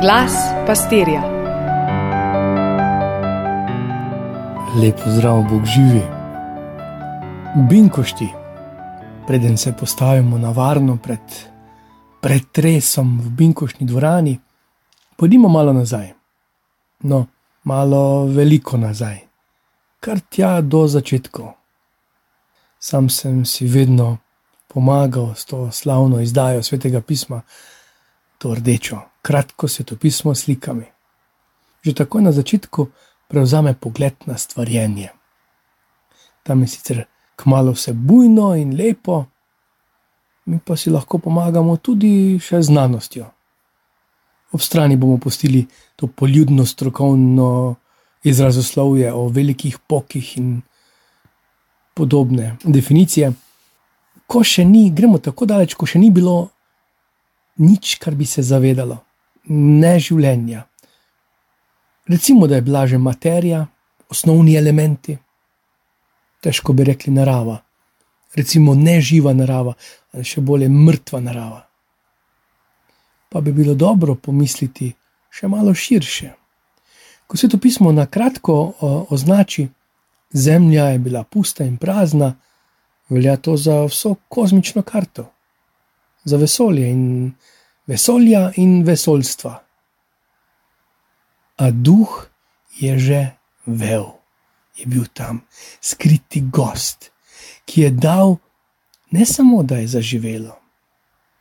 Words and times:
Glas 0.00 0.32
pastirja. 0.66 1.22
Lepo 4.80 5.10
zdrav, 5.10 5.42
Bog 5.50 5.64
živi. 5.64 6.02
Binkošti, 7.70 8.28
preden 9.26 9.56
se 9.56 9.72
postavimo 9.80 10.38
na 10.38 10.50
varno 10.50 10.98
pred 11.02 11.20
pretresom 12.20 13.20
v 13.20 13.30
binkošni 13.30 13.86
dvorani, 13.86 14.38
pojdimo 15.16 15.48
malo 15.48 15.72
nazaj. 15.72 16.12
No, 17.00 17.26
malo 17.64 18.24
veliko 18.24 18.76
nazaj, 18.76 19.18
kar 20.00 20.20
tja 20.20 20.60
do 20.60 20.86
začetkov. 20.86 21.52
Sam 22.78 23.10
sem 23.10 23.44
si 23.44 23.66
vedno 23.66 24.18
pomagal 24.68 25.34
s 25.34 25.44
to 25.44 25.70
slavno 25.72 26.20
izdajo 26.20 26.62
svetega 26.62 27.00
pisma, 27.00 27.42
to 28.38 28.54
rdečo, 28.54 29.07
kratko 29.22 29.68
svetopismo 29.68 30.34
s 30.34 30.44
slikami. 30.44 30.86
Že 31.82 31.94
takoj 31.94 32.22
na 32.22 32.32
začetku 32.32 32.88
prevzame 33.28 33.74
pogled 33.74 34.14
na 34.26 34.38
stvarjenje. 34.38 35.08
Tam 36.42 36.60
je 36.62 36.68
sicer 36.68 37.04
kmalo 37.36 37.72
vse 37.72 37.92
bujno 37.92 38.54
in 38.56 38.76
lepo, 38.76 39.24
mi 40.46 40.58
pa 40.64 40.76
si 40.76 40.90
lahko 40.90 41.18
pomagamo 41.18 41.76
tudi 41.76 42.38
še 42.40 42.62
znanostjo. 42.62 43.26
Ob 44.52 44.60
strani 44.60 44.96
bomo 44.96 45.18
postili 45.18 45.66
to 45.96 46.06
poljudno 46.06 46.66
strokovno 46.66 47.76
izrazoslovje 48.24 49.12
o 49.12 49.28
velikih 49.28 49.78
pokih 49.78 50.36
in 50.38 50.62
podobne 51.94 52.56
definicije. 52.64 53.32
Ko 54.26 54.42
še 54.44 54.64
ni, 54.64 54.88
gremo 54.90 55.18
tako 55.18 55.46
daleč, 55.46 55.74
ko 55.74 55.86
še 55.86 56.00
ni 56.00 56.10
bilo 56.10 56.48
nič, 57.58 57.96
kar 58.00 58.14
bi 58.14 58.26
se 58.26 58.42
zavedalo, 58.42 58.98
ne 59.48 59.98
življenja. 60.00 60.64
Recimo, 62.08 62.46
da 62.46 62.56
je 62.56 62.62
bila 62.62 62.86
že 62.86 62.98
materija, 62.98 63.66
osnovni 64.08 64.56
elementi, 64.56 65.18
težko 66.40 66.72
bi 66.72 66.84
rekli 66.84 67.12
narava, 67.12 67.58
recimo 68.36 68.74
neživa 68.74 69.34
narava, 69.36 69.74
ali 70.14 70.24
še 70.24 70.40
bolje 70.40 70.68
mrtva 70.68 71.20
narava. 71.20 71.64
Pa 73.28 73.40
bi 73.44 73.52
bilo 73.52 73.74
dobro 73.74 74.14
pomisliti 74.14 74.92
še 75.30 75.48
malo 75.48 75.74
širše. 75.74 76.30
Ko 77.28 77.36
se 77.36 77.48
to 77.48 77.58
pismo 77.60 77.92
na 77.92 78.06
kratko 78.06 78.54
označi, 79.12 79.68
Zemlja 80.32 80.84
je 80.92 80.98
bila 80.98 81.22
pusta 81.24 81.64
in 81.64 81.76
prazna, 81.80 82.34
velja 83.08 83.36
to 83.36 83.56
za 83.56 83.84
vso 83.88 84.14
kozmično 84.28 84.82
karto, 84.82 85.30
za 86.24 86.36
vesolje 86.36 86.90
in 86.90 87.32
vesolja 87.88 88.52
in 88.56 88.82
vesoljstva. 88.84 89.54
A 91.58 91.70
duh 91.70 92.28
je 92.78 92.98
že 92.98 93.20
vel, 93.66 94.14
je 94.76 94.86
bil 94.86 95.08
tam 95.12 95.42
skriti 95.80 96.44
gost, 96.52 97.10
ki 97.64 97.88
je 97.88 97.90
dal 97.90 98.36
ne 99.10 99.26
samo, 99.26 99.62
da 99.62 99.80
je 99.80 99.88
zaživelo, 99.88 100.54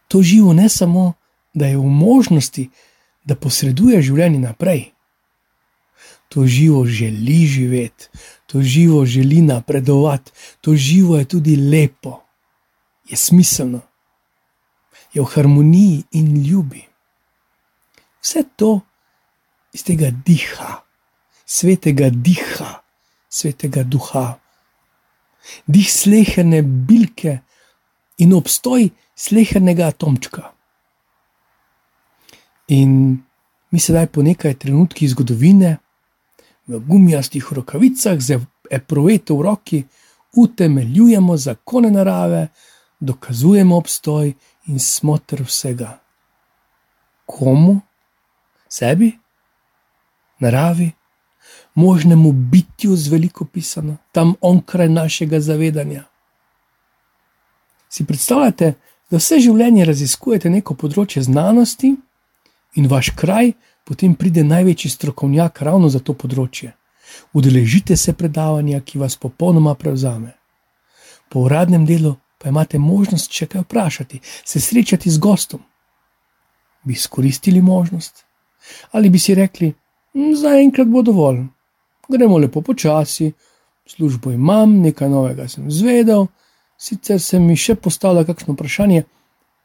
to 0.07 0.23
živo 0.23 0.53
ne 0.53 0.69
samo, 0.69 1.13
da 1.53 1.67
je 1.67 1.77
v 1.77 1.89
možnosti, 1.89 2.69
da 3.23 3.35
posreduje 3.35 4.01
življenje 4.01 4.39
naprej. 4.39 4.91
To 6.29 6.45
živo 6.47 6.85
želi 6.85 7.45
živeti, 7.47 8.07
to 8.45 8.61
živo 8.61 9.05
želi 9.05 9.41
napredovati, 9.41 10.31
to 10.61 10.75
živo 10.75 11.17
je 11.17 11.25
tudi 11.25 11.55
lepo, 11.55 12.19
je 13.07 13.17
smiselno, 13.17 13.81
je 15.13 15.21
v 15.21 15.25
harmoniji 15.35 16.03
in 16.11 16.43
ljubi. 16.43 16.83
Vse 18.21 18.43
to 18.55 18.79
iz 19.73 19.83
tega 19.83 20.11
diha, 20.11 20.81
svetega 21.45 22.09
diha, 22.09 22.81
svetega 23.29 23.83
duha, 23.83 24.39
dih 25.67 25.89
sleherne 25.91 26.61
bilke 26.61 27.39
in 28.17 28.33
obstoj 28.33 28.89
slehernega 29.15 29.87
atomčka. 29.87 30.51
In 32.67 32.91
mi 33.71 33.79
sedaj 33.79 34.09
po 34.11 34.23
nekaj 34.23 34.57
trenutkih 34.59 35.09
zgodovine 35.11 35.77
v 36.67 36.79
gumijastih 36.83 37.53
rokavicah, 37.53 38.19
z 38.19 38.39
eproveto 38.71 39.37
v 39.37 39.41
roki, 39.41 39.79
utemeljujemo 40.35 41.37
zakone 41.37 41.91
narave, 41.91 42.47
dokazujemo 42.99 43.77
obstoj 43.77 44.33
in 44.67 44.79
smotr 44.79 45.43
vsega. 45.43 45.99
Komu? 47.25 47.81
Sebi? 48.69 49.11
Naravi? 50.39 50.91
Možnemu 51.75 52.31
bitju 52.31 52.95
z 52.95 53.07
veliko 53.07 53.45
pisano, 53.45 53.97
tam 54.11 54.33
onkraj 54.41 54.89
našega 54.89 55.39
zavedanja. 55.39 56.03
Si 57.89 58.05
predstavljate, 58.05 58.73
da 59.09 59.17
vse 59.17 59.39
življenje 59.39 59.85
raziskujete 59.85 60.49
neko 60.49 60.75
področje 60.75 61.23
znanosti 61.23 61.93
in 62.75 62.87
vaš 62.91 63.13
kraj 63.15 63.53
potem 63.87 64.15
pride 64.15 64.43
največji 64.43 64.91
strokovnjak 64.91 65.61
ravno 65.61 65.89
za 65.89 65.99
to 65.99 66.13
področje. 66.13 66.73
Udeležite 67.33 67.95
se 67.95 68.13
predavanja, 68.13 68.81
ki 68.83 68.99
vas 68.99 69.15
popolnoma 69.15 69.75
prevzame. 69.79 70.33
Po 71.31 71.45
uradnem 71.47 71.85
delu 71.87 72.17
pa 72.37 72.49
imate 72.49 72.79
možnost 72.79 73.33
še 73.33 73.47
kaj 73.51 73.65
vprašati, 73.65 74.21
se 74.45 74.61
srečati 74.61 75.09
z 75.09 75.19
gostom. 75.19 75.63
Bi 76.83 76.93
izkoristili 76.93 77.61
možnost? 77.61 78.25
Ali 78.91 79.09
bi 79.09 79.19
si 79.19 79.35
rekli, 79.35 79.73
hm, 80.13 80.33
zaenkrat 80.33 80.87
bo 80.87 81.01
dovolj, 81.01 81.43
gremo 82.09 82.37
lepo 82.37 82.61
počasi, 82.61 83.31
službo 83.87 84.31
imam, 84.31 84.79
nekaj 84.81 85.09
novega 85.09 85.47
sem 85.47 85.71
zvedel, 85.71 86.27
sicer 86.77 87.21
se 87.21 87.39
mi 87.39 87.55
še 87.55 87.75
postavlja 87.75 88.25
kakšno 88.27 88.53
vprašanje, 88.53 89.03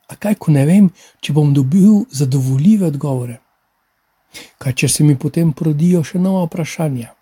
a 0.09 0.17
kaj, 0.17 0.37
ko 0.39 0.53
ne 0.53 0.67
vem, 0.67 0.91
če 1.21 1.33
bom 1.33 1.53
dobil 1.55 2.05
zadovoljive 2.11 2.87
odgovore. 2.87 3.39
Kaj, 4.59 4.73
če 4.73 4.89
se 4.89 5.05
mi 5.05 5.17
potem 5.19 5.53
porodijo 5.53 6.03
še 6.05 6.21
nova 6.21 6.47
vprašanja? 6.47 7.13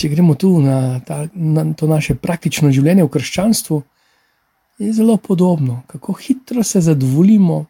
Če 0.00 0.08
gremo 0.08 0.34
tu 0.34 0.58
na, 0.60 1.00
ta, 1.06 1.26
na 1.34 1.66
to 1.76 1.86
naše 1.86 2.16
praktično 2.18 2.72
življenje 2.72 3.04
v 3.04 3.12
krščanstvu, 3.16 3.82
je 4.78 4.92
zelo 4.92 5.16
podobno, 5.16 5.82
kako 5.86 6.12
hitro 6.12 6.62
se 6.62 6.80
zadovoljimo 6.80 7.64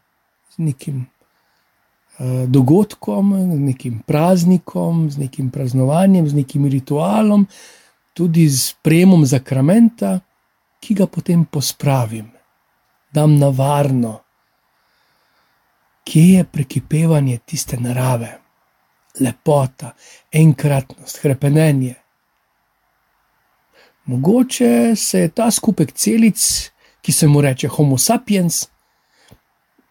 z 0.56 0.58
nekim 0.58 1.06
uh, 2.18 2.48
dogodkom, 2.48 3.32
z 3.52 3.60
nekim 3.60 3.98
praznikom, 4.06 5.10
z 5.10 5.18
nekim 5.18 5.50
praznovanjem, 5.50 6.28
z 6.28 6.34
nekim 6.34 6.66
ritualom, 6.66 7.46
tudi 8.14 8.46
s 8.48 8.72
prejemom 8.82 9.26
zakramenta, 9.26 10.20
ki 10.80 10.94
ga 10.94 11.06
potem 11.06 11.44
pospravim, 11.44 12.30
dam 13.12 13.38
na 13.38 13.48
varno. 13.48 14.20
Kje 16.04 16.24
je 16.32 16.44
prekipevanje 16.44 17.38
tiste 17.48 17.76
narave, 17.80 18.38
lepota, 19.20 19.94
enkratnost, 20.32 21.18
krepenje. 21.22 21.94
Mogoče 24.06 24.96
se 24.96 25.20
je 25.20 25.28
ta 25.28 25.50
skupek 25.50 25.92
celic, 25.92 26.70
ki 27.00 27.12
se 27.12 27.26
mu 27.26 27.40
reče 27.40 27.68
Homo 27.68 27.98
sapiens, 27.98 28.66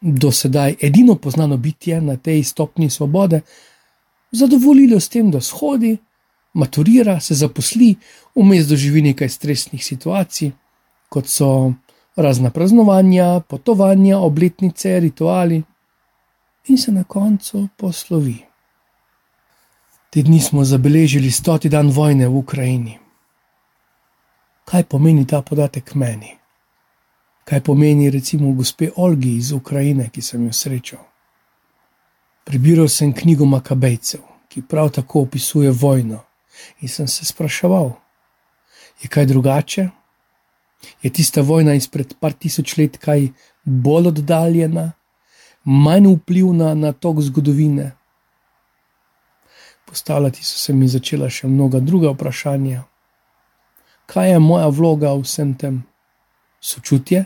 do 0.02 0.32
sedaj 0.32 0.76
edino 0.82 1.16
poznano 1.16 1.58
bitje 1.58 2.02
na 2.02 2.18
tej 2.18 2.44
stopni 2.44 2.90
svobode, 2.90 3.42
zadovoljilo 4.32 5.00
s 5.00 5.10
tem, 5.10 5.32
da 5.32 5.42
shodi, 5.42 5.98
maturira, 6.54 7.20
se 7.20 7.36
zaposli, 7.36 7.96
vmes 8.36 8.68
doživi 8.68 9.02
nekaj 9.02 9.30
stresnih 9.30 9.86
situacij, 9.86 10.52
kot 11.10 11.28
so 11.28 11.74
razna 12.16 12.50
praznovanja, 12.50 13.40
potovanja, 13.40 14.18
obletnice, 14.20 15.00
rituali 15.00 15.64
in 16.68 16.78
se 16.78 16.92
na 16.92 17.04
koncu 17.04 17.68
poslovi. 17.78 18.38
Te 20.10 20.22
dni 20.22 20.40
smo 20.40 20.64
zabeležili 20.64 21.32
stoti 21.32 21.70
dan 21.70 21.90
vojne 21.90 22.28
v 22.28 22.38
Ukrajini. 22.38 23.03
Kaj 24.66 24.84
pomeni 24.84 25.28
ta 25.28 25.42
podatek 25.42 25.96
meni? 25.96 26.38
Kaj 27.44 27.62
pomeni 27.62 28.10
recimo 28.10 28.54
gospe 28.54 28.90
Olgi 28.96 29.36
iz 29.38 29.52
Ukrajine, 29.52 30.10
ki 30.10 30.22
sem 30.22 30.46
jo 30.46 30.54
srečal? 30.54 31.02
Prebiral 32.44 32.88
sem 32.88 33.14
knjigo 33.14 33.46
Makabejcev, 33.46 34.22
ki 34.48 34.62
prav 34.62 34.90
tako 34.96 35.26
opisuje 35.28 35.72
vojno, 35.72 36.24
in 36.82 36.90
sem 36.90 37.08
se 37.08 37.26
spraševal, 37.26 37.92
je 39.02 39.10
kaj 39.10 39.26
drugače? 39.26 39.90
Je 41.02 41.10
tista 41.10 41.42
vojna 41.42 41.74
izpred 41.74 42.16
par 42.20 42.34
tisoč 42.34 42.78
let 42.78 42.98
kaj 42.98 43.30
bolj 43.64 44.08
oddaljena, 44.08 44.92
manj 45.64 46.08
vplivna 46.16 46.74
na 46.76 46.92
tok 46.92 47.22
zgodovine. 47.22 47.92
Postavljati 49.86 50.44
so 50.44 50.58
se 50.60 50.74
mi 50.74 50.88
začela 50.88 51.30
še 51.30 51.48
mnoga 51.48 51.80
druga 51.80 52.12
vprašanja. 52.12 52.84
Kaj 54.14 54.32
je 54.32 54.40
moja 54.40 54.68
vloga 54.68 55.14
v 55.14 55.24
vsem 55.24 55.56
tem? 55.58 55.84
Sočutje? 56.62 57.26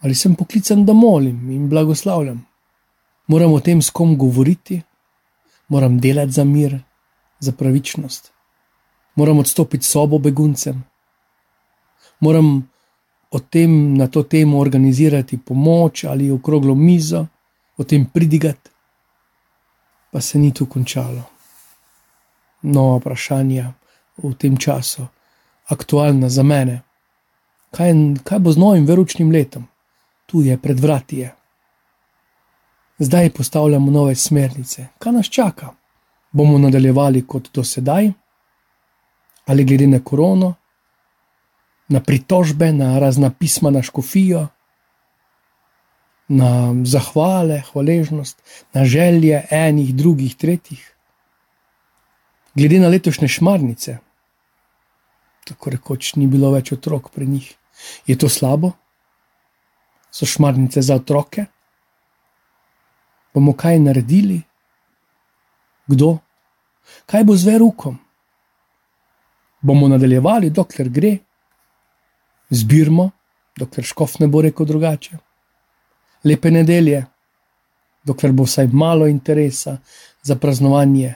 Ali 0.00 0.14
sem 0.14 0.34
poklican, 0.34 0.86
da 0.86 0.92
molim 0.92 1.50
in 1.50 1.68
blagoslavljam? 1.68 2.40
moram 3.26 3.52
o 3.52 3.60
tem, 3.60 3.82
s 3.82 3.90
kom 3.90 4.16
govoriti, 4.16 4.82
moram 5.68 5.98
delati 6.00 6.32
za 6.32 6.44
mir, 6.44 6.78
za 7.40 7.52
pravičnost, 7.52 8.32
moram 9.14 9.38
odstopiti 9.38 9.86
sobo 9.86 10.18
beguncem, 10.18 10.82
moram 12.20 12.68
o 13.30 13.38
tem 13.40 13.96
na 13.96 14.06
to 14.06 14.22
temo 14.22 14.58
organizirati 14.58 15.38
pomoč 15.38 16.04
ali 16.04 16.30
okroglo 16.30 16.74
mizo, 16.74 17.26
o 17.76 17.84
tem 17.84 18.04
pridigati, 18.04 18.70
pa 20.10 20.20
se 20.20 20.38
ni 20.38 20.52
tu 20.54 20.66
končalo. 20.66 21.22
Nova 22.62 22.98
vprašanja 22.98 23.72
v 24.22 24.34
tem 24.34 24.56
času, 24.56 25.06
aktualna 25.68 26.28
za 26.28 26.42
mene. 26.42 26.80
Kaj, 27.70 27.92
kaj 28.24 28.38
bo 28.38 28.52
z 28.52 28.58
novim 28.58 28.86
veručnim 28.86 29.30
letom? 29.30 29.66
Tu 30.26 30.42
je 30.42 30.56
pred 30.58 30.80
vrati. 30.80 31.18
Je. 31.18 31.34
Zdaj 32.98 33.30
postavljamo 33.30 33.90
nove 33.90 34.14
smernice. 34.14 34.86
Kaj 34.98 35.12
nas 35.12 35.26
čaka? 35.26 35.72
Bomo 36.32 36.58
nadaljevali 36.58 37.26
kot 37.26 37.48
do 37.54 37.64
sedaj, 37.64 38.12
ali 39.46 39.64
glede 39.64 39.86
na 39.86 40.00
korono, 40.04 40.54
na 41.88 42.00
pritožbe, 42.00 42.72
na 42.72 42.98
razna 42.98 43.30
pisma 43.30 43.70
na 43.70 43.82
škofijo, 43.82 44.46
na 46.28 46.74
zahvale, 46.84 47.62
hvaležnost, 47.72 48.42
na 48.72 48.84
želje 48.84 49.42
enih, 49.50 49.94
drugih, 49.94 50.36
tretjih. 50.36 50.94
Glede 52.54 52.78
na 52.80 52.88
letošnje 52.88 53.28
šmarnice, 53.28 53.98
tako 55.44 55.70
rekoč 55.70 56.14
ni 56.16 56.26
bilo 56.26 56.52
več 56.52 56.72
otrok 56.72 57.10
pri 57.10 57.26
njih. 57.26 57.48
Je 58.06 58.18
to 58.18 58.28
slabo? 58.28 58.72
So 60.10 60.26
šmarnice 60.26 60.82
za 60.82 60.94
otroke? 61.00 61.46
Bomo 63.34 63.56
kaj 63.56 63.80
naredili? 63.80 64.42
Kdo? 65.86 66.18
Kaj 67.06 67.24
bo 67.24 67.36
z 67.36 67.48
verukom? 67.48 67.98
Bomo 69.62 69.88
nadaljevali, 69.88 70.50
dokler 70.50 70.88
gre, 70.90 71.16
zbirmo, 72.50 73.10
dokler 73.56 73.86
škof 73.86 74.18
ne 74.20 74.28
bo 74.28 74.42
rekel 74.42 74.66
drugače. 74.66 75.18
Lepe 76.24 76.50
nedelje, 76.50 77.04
dokler 78.04 78.32
bo 78.32 78.44
vsaj 78.44 78.68
malo 78.72 79.06
interesa 79.06 79.78
za 80.22 80.36
praznovanje 80.36 81.14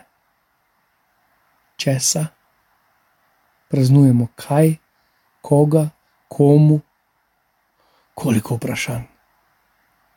česa, 1.76 2.26
praznujemo 3.68 4.28
kaj, 4.36 4.74
koga, 5.40 5.88
komu, 6.28 6.80
koliko 8.14 8.56
vprašanj. 8.56 9.04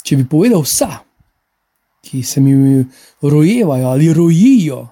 Če 0.03 0.15
bi 0.15 0.25
povedal 0.29 0.63
vsa, 0.63 0.89
ki 2.01 2.23
se 2.23 2.41
mi 2.41 2.53
rojevajo 3.21 3.89
ali 3.89 4.13
rojijo, 4.13 4.87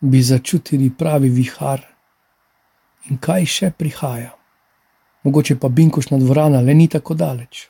bi 0.00 0.22
začutili 0.22 0.90
pravi 0.90 1.28
vihar 1.28 1.82
in 3.10 3.20
kaj 3.20 3.46
še 3.46 3.70
prihaja. 3.76 4.32
Mogoče 5.24 5.56
pa 5.60 5.68
binkošna 5.68 6.18
dvorana 6.20 6.60
le 6.60 6.74
ni 6.74 6.88
tako 6.88 7.14
daleč. 7.14 7.68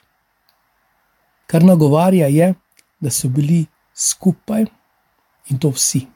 Kar 1.47 1.63
nagovarja 1.63 2.27
je, 2.27 2.55
da 3.01 3.11
so 3.11 3.29
bili 3.29 3.65
skupaj 3.95 4.65
in 5.51 5.59
to 5.59 5.71
vsi. 5.71 6.07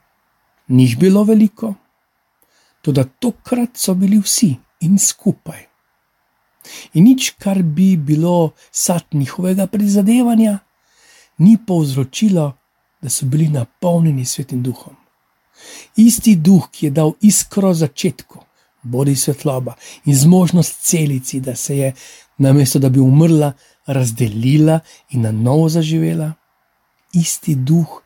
Ni 0.67 0.83
jih 0.83 0.97
bilo 0.99 1.23
veliko, 1.23 1.73
tudi 2.81 3.03
tokrat 3.19 3.77
so 3.77 3.93
bili 3.93 4.19
vsi 4.19 4.55
in 4.81 4.97
skupaj. 4.99 5.65
In 6.93 7.03
nič, 7.03 7.33
kar 7.39 7.63
bi 7.63 7.97
bilo 7.97 8.51
sad 8.71 9.03
njihovega 9.13 9.67
prizadevanja, 9.67 10.59
ni 11.37 11.57
povzročilo, 11.67 12.53
da 13.01 13.09
so 13.09 13.25
bili 13.25 13.47
napolnjeni 13.49 14.25
svetim 14.25 14.63
duhom. 14.63 14.95
Isti 15.95 16.35
duh, 16.35 16.67
ki 16.71 16.85
je 16.85 16.91
dal 16.91 17.13
iskro 17.21 17.73
začetku, 17.73 18.39
bodi 18.83 19.15
svetloba 19.15 19.75
in 20.05 20.15
zmožnost 20.15 20.81
celici, 20.81 21.39
da 21.39 21.55
se 21.55 21.77
je, 21.77 21.93
namesto 22.37 22.79
da 22.79 22.89
bi 22.89 22.99
umrla, 22.99 23.53
razdelila 23.87 24.79
in 25.09 25.21
na 25.21 25.31
novo 25.31 25.69
zaživela, 25.69 26.33
isti 27.13 27.55
duh 27.55 28.01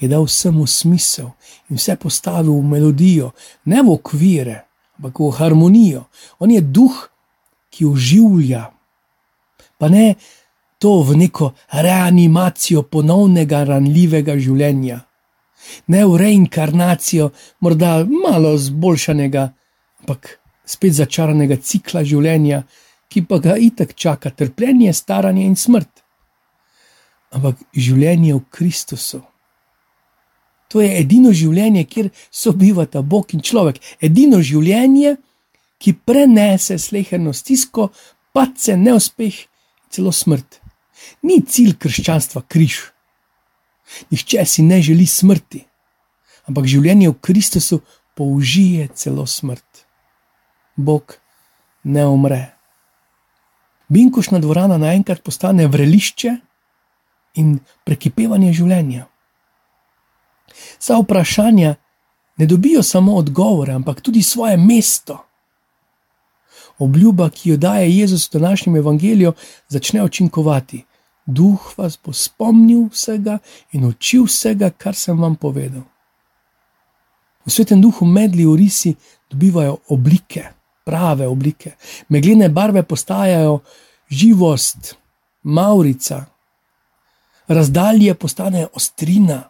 je 0.00 0.08
dal 0.08 0.24
vsemu 0.24 0.66
smisel 0.66 1.30
in 1.68 1.76
vse 1.76 1.96
postavil 1.96 2.56
v 2.56 2.64
melodijo, 2.64 3.32
ne 3.64 3.82
v 3.82 3.92
okvire, 3.92 4.64
ampak 4.98 5.20
v 5.20 5.30
harmonijo. 5.38 6.06
On 6.40 6.50
je 6.50 6.60
duh, 6.60 6.96
ki 7.70 7.86
oživlja, 7.86 8.64
pa 9.78 9.88
ne 9.88 10.14
to 10.80 11.02
v 11.04 11.16
neko 11.16 11.52
reanimacijo 11.76 12.82
ponovnega 12.82 13.62
ranljivega 13.68 14.34
življenja, 14.40 15.04
ne 15.92 16.04
v 16.08 16.16
reinkarnacijo, 16.16 17.30
morda 17.60 18.00
malo 18.08 18.56
zboljšanega, 18.58 19.44
ampak 20.02 20.40
spet 20.64 20.96
začaranega 20.96 21.60
cikla 21.60 22.02
življenja, 22.06 22.64
ki 23.10 23.26
pa 23.26 23.40
ga 23.42 23.56
itek 23.58 23.94
čaka 23.94 24.30
trpljenje, 24.30 24.94
staranje 24.94 25.44
in 25.44 25.56
smrt. 25.58 25.90
Ampak 27.34 27.58
življenje 27.74 28.34
v 28.38 28.44
Kristusu. 28.50 29.20
To 30.70 30.80
je 30.80 30.90
edino 31.00 31.32
življenje, 31.34 31.84
kjer 31.90 32.10
sobivata 32.30 33.02
Bog 33.02 33.34
in 33.34 33.42
človek. 33.42 33.80
Edino 33.98 34.38
življenje, 34.38 35.16
ki 35.80 35.96
prenese 36.06 36.78
sleherno 36.78 37.32
stisko, 37.34 37.88
pace, 38.36 38.76
neuspeh, 38.78 39.34
celo 39.90 40.12
smrt. 40.14 40.60
Ni 41.26 41.40
cilj 41.42 41.74
krščanstva 41.80 42.44
križ. 42.46 42.78
Nihče 44.12 44.44
si 44.46 44.62
ne 44.62 44.78
želi 44.84 45.08
smrti, 45.08 45.64
ampak 46.46 46.68
življenje 46.70 47.10
v 47.10 47.18
Kristusu 47.18 47.80
použije 48.14 48.86
celo 48.94 49.26
smrt. 49.26 49.86
Bog 50.76 51.18
ne 51.82 52.06
umre. 52.06 52.42
Binkošna 53.90 54.38
dvorana 54.38 54.78
naenkrat 54.78 55.24
postane 55.26 55.66
vrelišče 55.66 56.36
in 57.42 57.56
prekipevanje 57.82 58.52
življenja. 58.54 59.09
Vsa 60.78 60.98
vprašanja 60.98 61.74
ne 62.36 62.46
dobijo 62.46 62.82
samo 62.82 63.16
odgovore, 63.16 63.72
ampak 63.72 64.00
tudi 64.00 64.22
svoje 64.22 64.56
mesto. 64.56 65.18
Obljuba, 66.78 67.30
ki 67.30 67.50
jo 67.50 67.56
daje 67.56 67.98
Jezus 67.98 68.28
v 68.28 68.38
današnjem 68.38 68.76
evangeliju, 68.76 69.32
začne 69.68 70.02
učinkovati. 70.02 70.84
Duh 71.26 71.72
vas 71.76 71.98
bo 72.04 72.12
spomnil 72.12 72.88
vsega 72.92 73.38
in 73.72 73.84
učil 73.84 74.24
vsega, 74.24 74.70
kar 74.70 74.94
sem 74.94 75.20
vam 75.20 75.36
povedal. 75.36 75.82
V 77.46 77.52
svetem 77.52 77.80
duhu 77.80 78.06
medli 78.06 78.46
v 78.46 78.56
risi 78.56 78.94
dobivajo 79.30 79.76
oblike, 79.88 80.44
prave 80.84 81.28
oblike. 81.28 81.76
Megline 82.08 82.48
barve 82.48 82.82
postajajo 82.82 83.60
živost, 84.08 84.94
maurica, 85.42 86.24
razdalje 87.48 88.14
postanejo 88.14 88.68
ostrina 88.74 89.49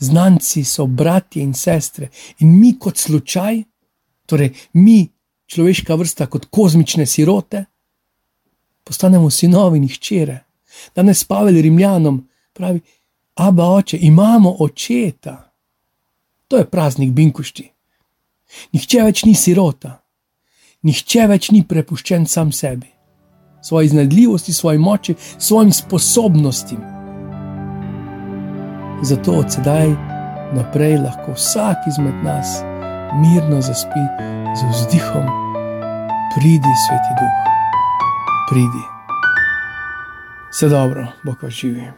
znanci 0.00 0.64
so 0.64 0.86
bratje 0.86 1.42
in 1.42 1.54
sestre, 1.54 2.08
in 2.38 2.58
mi 2.58 2.78
kot 2.78 2.98
slučaj, 2.98 3.62
torej 4.26 4.54
mi, 4.72 5.08
človeška 5.46 5.94
vrsta, 5.94 6.26
kot 6.26 6.46
kozmične 6.50 7.06
sirote, 7.06 7.64
postanemo 8.84 9.30
sinovi 9.30 9.78
in 9.78 9.88
hčere. 9.88 10.38
Danes 10.96 11.24
Pavel 11.24 11.62
Rimljanom 11.62 12.28
pravi: 12.52 12.80
Aba 13.34 13.68
oče, 13.74 13.98
imamo 14.00 14.56
očeta. 14.58 15.52
To 16.48 16.56
je 16.56 16.64
praznik 16.64 17.10
Binkušti. 17.10 17.70
Nihče 18.72 19.04
več 19.06 19.24
ni 19.24 19.34
sirota, 19.38 19.92
nihče 20.82 21.26
več 21.30 21.50
ni 21.54 21.62
prepuščen 21.62 22.26
sam 22.26 22.50
sebi, 22.52 22.90
svoji 23.62 23.92
iznadljivosti, 23.92 24.52
svoji 24.52 24.78
moči, 24.78 25.14
svojim 25.38 25.72
sposobnostim. 25.72 26.89
Zato 29.02 29.32
od 29.32 29.52
sedaj 29.52 29.88
naprej 30.52 30.98
lahko 30.98 31.32
vsak 31.32 31.76
izmed 31.88 32.14
nas 32.24 32.62
mirno 33.22 33.60
zaspi 33.60 34.04
z 34.56 34.60
vzdihom, 34.70 35.26
pridi, 36.34 36.72
sveti 36.86 37.12
duh, 37.20 37.36
pridi. 38.50 38.84
Vse 40.50 40.68
dobro, 40.68 41.06
bo 41.22 41.34
pa 41.40 41.48
živi. 41.48 41.92